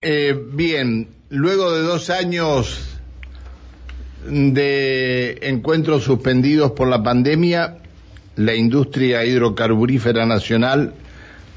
[0.00, 3.00] Eh, bien, luego de dos años
[4.24, 7.78] de encuentros suspendidos por la pandemia,
[8.36, 10.94] la industria hidrocarburífera nacional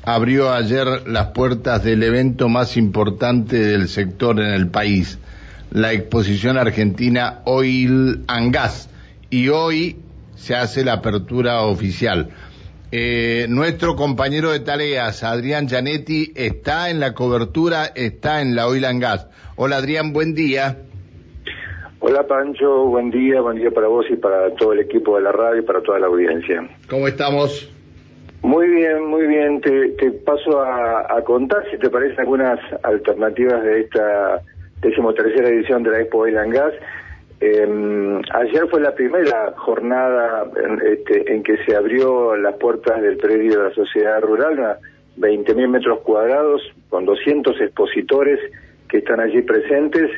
[0.01, 5.19] abrió ayer las puertas del evento más importante del sector en el país,
[5.69, 8.89] la exposición argentina Oil and Gas,
[9.29, 9.97] y hoy
[10.35, 12.29] se hace la apertura oficial.
[12.94, 18.84] Eh, nuestro compañero de tareas, Adrián Gianetti, está en la cobertura, está en la Oil
[18.84, 19.30] and Gas.
[19.55, 20.77] Hola Adrián, buen día.
[22.02, 25.31] Hola Pancho, buen día, buen día para vos y para todo el equipo de la
[25.31, 26.67] radio y para toda la audiencia.
[26.90, 27.72] ¿Cómo estamos?
[28.41, 29.62] Muy bien, muy bien.
[29.62, 34.42] Te, paso a, contar, si te parecen, algunas alternativas de esta
[34.81, 36.73] decimotercera edición de la Expo Oil and Gas.
[37.44, 43.17] Eh, ayer fue la primera jornada en, este, en, que se abrió las puertas del
[43.17, 44.77] predio de la sociedad rural,
[45.17, 48.40] 20.000 metros cuadrados, con 200 expositores
[48.88, 50.12] que están allí presentes.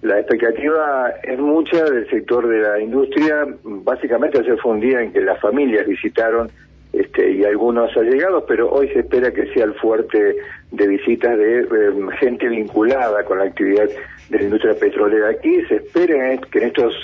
[0.00, 3.46] La expectativa es mucha del sector de la industria.
[3.62, 6.50] Básicamente ayer fue un día en que las familias visitaron
[6.94, 10.36] este, y algunos allegados, pero hoy se espera que sea el fuerte
[10.72, 13.88] de visitas de em, gente vinculada con la actividad
[14.28, 15.62] de la industria petrolera aquí.
[15.68, 16.94] Se espera que en estos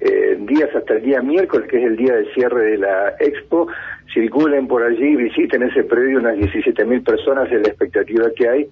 [0.00, 3.68] eh, días hasta el día miércoles, que es el día de cierre de la expo,
[4.12, 8.68] circulen por allí visiten ese predio unas 17.000 personas, es la expectativa que hay.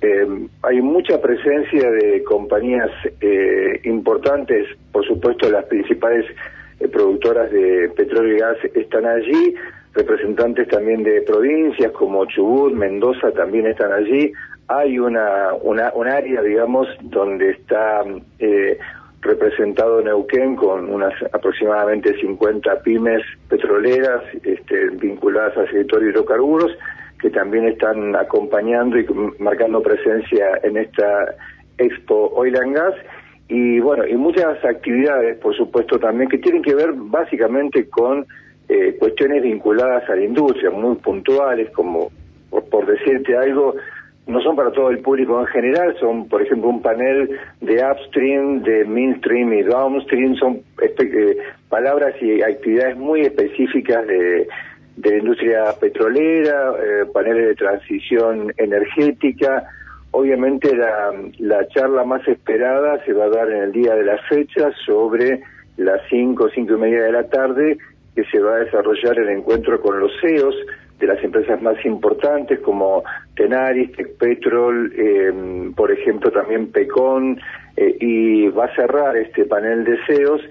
[0.00, 2.90] Em, hay mucha presencia de compañías
[3.20, 6.24] eh, importantes, por supuesto las principales
[6.80, 9.54] eh, productoras de petróleo y gas están allí,
[9.92, 14.32] representantes también de provincias como Chubut, Mendoza también están allí.
[14.68, 18.04] Hay una, una un área, digamos, donde está
[18.38, 18.78] eh,
[19.20, 26.72] representado Neuquén con unas aproximadamente 50 pymes petroleras este, vinculadas al sector hidrocarburos
[27.20, 29.06] que también están acompañando y
[29.38, 31.34] marcando presencia en esta
[31.76, 32.94] Expo Oil and Gas
[33.48, 38.24] y bueno, y muchas actividades, por supuesto, también que tienen que ver básicamente con
[38.72, 42.12] eh, cuestiones vinculadas a la industria, muy puntuales, como
[42.70, 43.74] por, decirte algo,
[44.28, 48.62] no son para todo el público en general, son, por ejemplo, un panel de upstream,
[48.62, 51.36] de midstream y downstream, son eh,
[51.68, 54.46] palabras y actividades muy específicas de,
[54.98, 59.64] de la industria petrolera, eh, paneles de transición energética.
[60.12, 64.18] Obviamente la, la charla más esperada se va a dar en el día de la
[64.28, 65.42] fecha sobre
[65.76, 67.78] las 5, cinco y media de la tarde
[68.14, 70.54] que se va a desarrollar el encuentro con los CEOs
[70.98, 73.02] de las empresas más importantes como
[73.34, 77.40] Tenaris, Tecpetrol, eh, por ejemplo también Pecon,
[77.76, 80.42] eh, y va a cerrar este panel de CEOs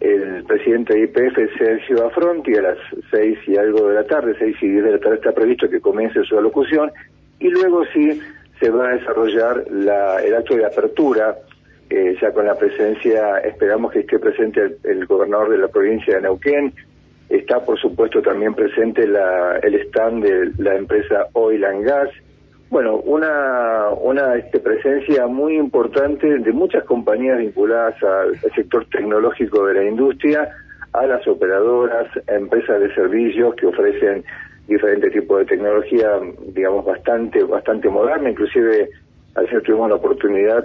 [0.00, 2.78] el presidente de IPF, Sergio Afronti, a las
[3.10, 5.80] seis y algo de la tarde, seis y diez de la tarde está previsto que
[5.80, 6.92] comience su alocución,
[7.38, 8.20] y luego sí
[8.60, 11.36] se va a desarrollar la, el acto de apertura,
[11.88, 16.22] eh, ya con la presencia, esperamos que esté presente el gobernador de la provincia de
[16.22, 16.74] Neuquén,
[17.28, 22.10] Está, por supuesto, también presente la, el stand de la empresa Oil and Gas.
[22.70, 29.74] Bueno, una, una este, presencia muy importante de muchas compañías vinculadas al, sector tecnológico de
[29.74, 30.48] la industria,
[30.92, 34.24] a las operadoras, empresas de servicios que ofrecen
[34.68, 36.08] diferentes tipos de tecnología,
[36.54, 38.30] digamos, bastante, bastante moderna.
[38.30, 38.88] Inclusive,
[39.34, 40.64] ayer tuvimos la oportunidad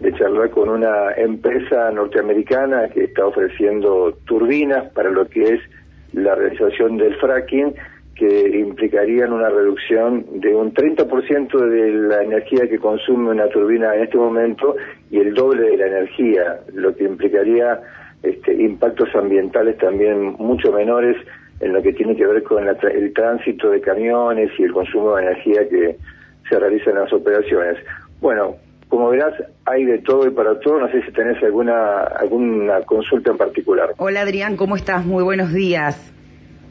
[0.00, 5.60] de charlar con una empresa norteamericana que está ofreciendo turbinas para lo que es
[6.12, 7.74] la realización del fracking
[8.14, 14.02] que implicarían una reducción de un 30% de la energía que consume una turbina en
[14.02, 14.76] este momento
[15.10, 17.80] y el doble de la energía, lo que implicaría
[18.22, 21.16] este, impactos ambientales también mucho menores
[21.60, 25.22] en lo que tiene que ver con el tránsito de camiones y el consumo de
[25.22, 25.96] energía que
[26.48, 27.78] se realiza en las operaciones.
[28.20, 28.56] Bueno,
[28.92, 29.32] como verás,
[29.64, 30.78] hay de todo y para todo.
[30.78, 33.94] No sé si tenés alguna, alguna consulta en particular.
[33.96, 35.06] Hola Adrián, ¿cómo estás?
[35.06, 36.12] Muy buenos días.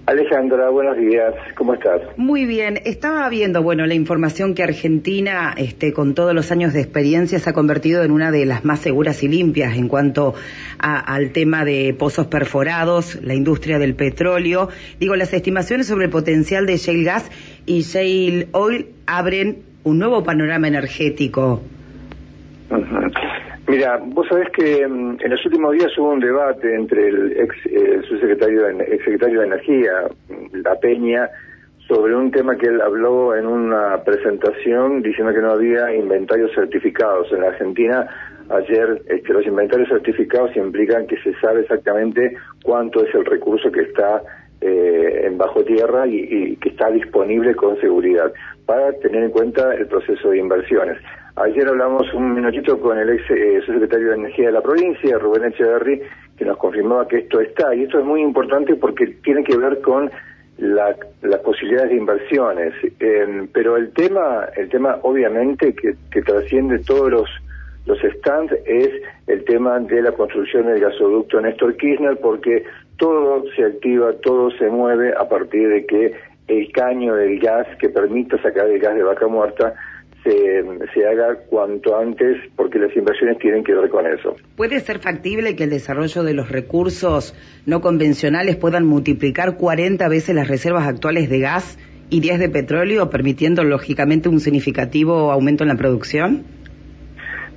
[0.06, 1.34] Alejandra, buenos días.
[1.56, 2.00] ¿Cómo estás?
[2.18, 2.80] Muy bien.
[2.86, 7.50] Estaba viendo, bueno, la información que Argentina, este, con todos los años de experiencia, se
[7.50, 10.36] ha convertido en una de las más seguras y limpias en cuanto
[10.78, 14.70] al tema de pozos perforados, la industria del petróleo.
[15.00, 17.32] Digo, las estimaciones sobre el potencial de shale gas
[17.66, 21.64] y shale oil abren un nuevo panorama energético.
[23.72, 27.56] Mira, vos sabés que mm, en los últimos días hubo un debate entre el ex
[27.68, 29.92] eh, subsecretario de, ex secretario de Energía,
[30.28, 31.30] mm, La Peña,
[31.88, 37.32] sobre un tema que él habló en una presentación diciendo que no había inventarios certificados.
[37.32, 38.08] En la Argentina,
[38.50, 42.36] ayer, este, los inventarios certificados implican que se sabe exactamente
[42.66, 44.22] cuánto es el recurso que está
[44.60, 48.34] eh, en bajo tierra y, y que está disponible con seguridad
[48.66, 50.98] para tener en cuenta el proceso de inversiones.
[51.36, 55.46] Ayer hablamos un minutito con el ex eh, subsecretario de Energía de la provincia, Rubén
[55.46, 56.02] Echeverry,
[56.38, 57.74] que nos confirmaba que esto está.
[57.74, 60.12] Y esto es muy importante porque tiene que ver con
[60.58, 62.74] las posibilidades de inversiones.
[63.54, 67.30] pero el tema, el tema obviamente que, que trasciende todos los,
[67.86, 68.90] los stands es
[69.28, 72.64] el tema de la construcción del gasoducto Néstor Kirchner, porque
[72.98, 76.14] todo se activa, todo se mueve a partir de que
[76.48, 79.74] el caño del gas que permita sacar el gas de vaca muerta
[80.24, 80.64] se,
[80.94, 84.36] se, haga cuanto antes porque las inversiones tienen que ver con eso.
[84.56, 87.36] ¿Puede ser factible que el desarrollo de los recursos
[87.66, 91.80] no convencionales puedan multiplicar 40 veces las reservas actuales de gas
[92.10, 96.44] y 10 de petróleo, permitiendo lógicamente un significativo aumento en la producción?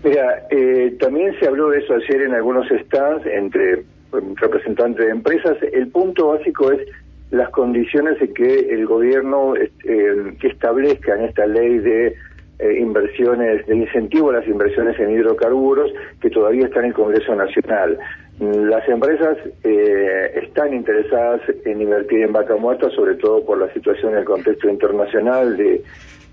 [0.02, 3.84] Mira, eh, también se habló de eso ayer en algunos stands entre
[4.36, 5.56] representantes de empresas.
[5.72, 6.86] El punto básico es
[7.30, 12.14] las condiciones de que el gobierno eh, que establezca en esta ley de
[12.64, 17.34] eh, inversiones, de incentivo a las inversiones en hidrocarburos, que todavía está en el Congreso
[17.34, 17.98] Nacional.
[18.40, 24.12] Las empresas eh, están interesadas en invertir en vaca muerta, sobre todo por la situación
[24.12, 25.82] en el contexto internacional de,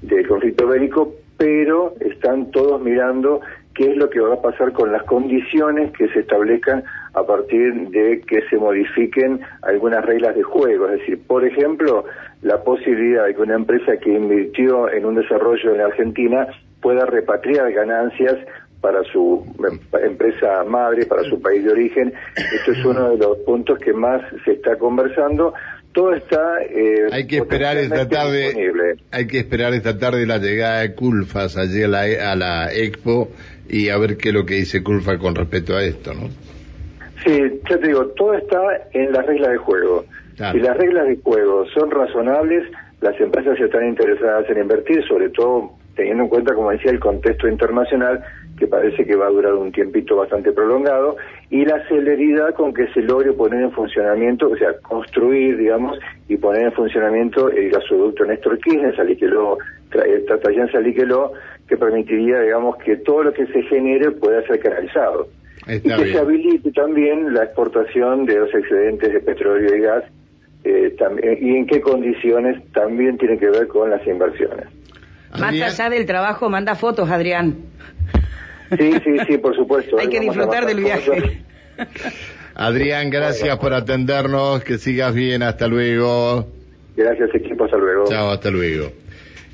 [0.03, 3.41] del conflicto bélico, pero están todos mirando
[3.81, 6.83] qué es lo que va a pasar con las condiciones que se establezcan
[7.15, 10.87] a partir de que se modifiquen algunas reglas de juego.
[10.87, 12.05] Es decir, por ejemplo,
[12.43, 16.45] la posibilidad de que una empresa que invirtió en un desarrollo en Argentina
[16.79, 18.37] pueda repatriar ganancias
[18.81, 22.13] para su em, empresa madre, para su país de origen.
[22.35, 25.55] Esto es uno de los puntos que más se está conversando.
[25.93, 28.53] Todo está eh, hay que esperar esta tarde
[29.11, 33.29] hay que esperar esta tarde la llegada de Culfas allí a la, a la Expo
[33.67, 36.29] y a ver qué es lo que dice Culfa con respecto a esto, ¿no?
[37.25, 38.59] Sí, ya te digo, todo está
[38.93, 40.05] en las reglas de juego.
[40.51, 42.63] Si las reglas de juego son razonables,
[42.99, 47.47] las empresas están interesadas en invertir, sobre todo teniendo en cuenta, como decía, el contexto
[47.47, 48.23] internacional,
[48.57, 51.17] que parece que va a durar un tiempito bastante prolongado,
[51.49, 55.97] y la celeridad con que se logre poner en funcionamiento, o sea, construir, digamos,
[56.27, 59.57] y poner en funcionamiento el gasoducto Néstor Kirchner, Saliqueló,
[60.27, 61.33] Tatayán Saliqueló,
[61.67, 65.27] que permitiría, digamos, que todo lo que se genere pueda ser canalizado.
[65.67, 70.03] y que se habilite también la exportación de los excedentes de petróleo y gas,
[70.63, 74.67] eh, también, y en qué condiciones también tiene que ver con las inversiones.
[75.39, 77.55] Más allá del trabajo, manda fotos, Adrián.
[78.77, 79.97] Sí, sí, sí, por supuesto.
[79.99, 81.41] Hay que disfrutar del viaje.
[82.55, 86.47] Adrián, gracias por atendernos, que sigas bien, hasta luego.
[86.95, 88.05] Gracias equipo, hasta luego.
[88.07, 88.91] Chao, hasta luego.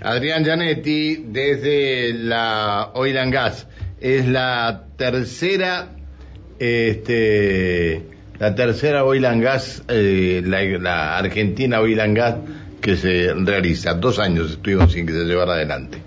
[0.01, 3.67] Adrián Gianetti, desde la Oil and Gas,
[3.99, 5.89] es la tercera,
[6.59, 8.03] este,
[8.39, 12.35] la tercera Oil and Gas, eh, la, la Argentina Oil and Gas
[12.87, 13.95] que se realiza.
[13.95, 16.01] Dos años estuvimos sin que se llevara adelante.